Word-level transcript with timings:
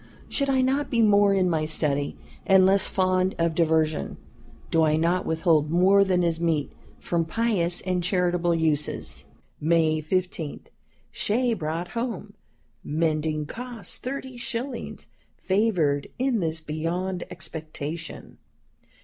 Should 0.29 0.49
I 0.49 0.61
not 0.61 0.89
be 0.89 0.99
more 0.99 1.31
in 1.31 1.47
my 1.47 1.65
study, 1.65 2.17
and 2.47 2.65
less 2.65 2.87
fond 2.87 3.35
of 3.37 3.53
diversion? 3.53 4.17
Do 4.71 4.81
I 4.81 4.95
not 4.95 5.27
withhold 5.27 5.69
more 5.69 6.03
than 6.03 6.23
is 6.23 6.39
meet 6.41 6.71
from 6.99 7.23
pious 7.23 7.81
and 7.81 8.03
charitable 8.03 8.55
uses? 8.55 9.25
"May 9.59 10.01
15. 10.01 10.61
Shay 11.11 11.53
brought 11.53 11.89
home; 11.89 12.33
mending 12.83 13.45
cost 13.45 14.01
30 14.01 14.37
shillings. 14.37 15.05
Favored 15.37 16.07
in 16.17 16.39
this 16.39 16.61
beyond 16.61 17.23
expectation. 17.29 18.39